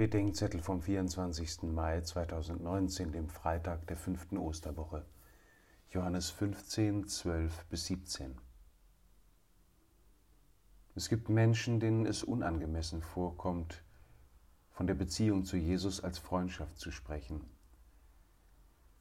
[0.00, 1.64] Bedenkzettel vom 24.
[1.64, 5.04] Mai 2019, dem Freitag der fünften Osterwoche.
[5.90, 8.34] Johannes 15, 12 bis 17.
[10.94, 13.84] Es gibt Menschen, denen es unangemessen vorkommt,
[14.70, 17.44] von der Beziehung zu Jesus als Freundschaft zu sprechen.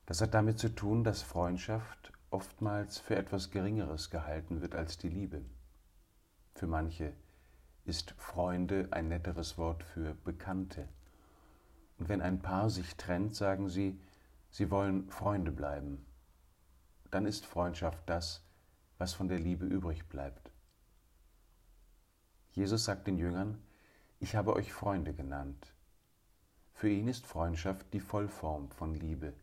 [0.05, 5.07] Das hat damit zu tun, dass Freundschaft oftmals für etwas Geringeres gehalten wird als die
[5.07, 5.45] Liebe.
[6.55, 7.13] Für manche
[7.89, 10.87] ist Freunde ein netteres Wort für Bekannte.
[11.97, 13.99] Und wenn ein Paar sich trennt, sagen sie,
[14.51, 16.05] sie wollen Freunde bleiben.
[17.09, 18.45] Dann ist Freundschaft das,
[18.99, 20.51] was von der Liebe übrig bleibt.
[22.51, 23.57] Jesus sagt den Jüngern,
[24.19, 25.73] ich habe euch Freunde genannt.
[26.75, 29.33] Für ihn ist Freundschaft die Vollform von Liebe.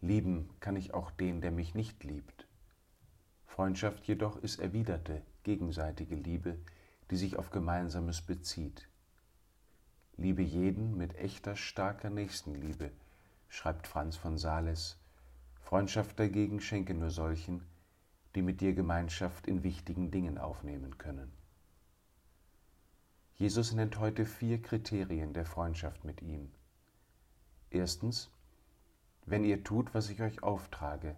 [0.00, 2.48] Lieben kann ich auch den, der mich nicht liebt.
[3.46, 6.58] Freundschaft jedoch ist erwiderte, gegenseitige Liebe,
[7.10, 8.88] die sich auf Gemeinsames bezieht.
[10.16, 12.90] Liebe jeden mit echter, starker Nächstenliebe,
[13.48, 14.98] schreibt Franz von Sales.
[15.60, 17.62] Freundschaft dagegen schenke nur solchen,
[18.34, 21.32] die mit dir Gemeinschaft in wichtigen Dingen aufnehmen können.
[23.36, 26.50] Jesus nennt heute vier Kriterien der Freundschaft mit ihm.
[27.70, 28.30] Erstens,
[29.26, 31.16] wenn ihr tut, was ich euch auftrage,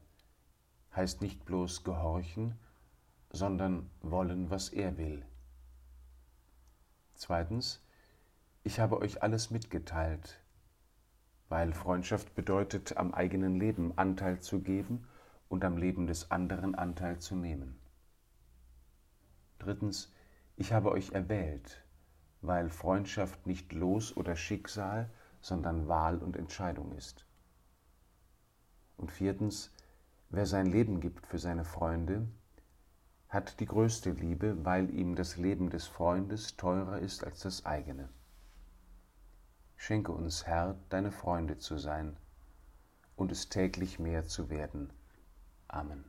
[0.97, 2.55] heißt nicht bloß gehorchen,
[3.31, 5.25] sondern wollen, was er will.
[7.19, 7.85] Zweitens,
[8.63, 10.41] ich habe euch alles mitgeteilt,
[11.49, 15.05] weil Freundschaft bedeutet, am eigenen Leben Anteil zu geben
[15.49, 17.77] und am Leben des anderen Anteil zu nehmen.
[19.59, 20.15] Drittens,
[20.55, 21.83] ich habe euch erwählt,
[22.41, 25.11] weil Freundschaft nicht Los oder Schicksal,
[25.41, 27.27] sondern Wahl und Entscheidung ist.
[28.97, 29.75] Und viertens,
[30.31, 32.29] wer sein Leben gibt für seine Freunde,
[33.29, 38.09] hat die größte Liebe, weil ihm das Leben des Freundes teurer ist als das eigene.
[39.77, 42.17] Schenke uns, Herr, deine Freunde zu sein
[43.17, 44.93] und es täglich mehr zu werden.
[45.69, 46.05] Amen.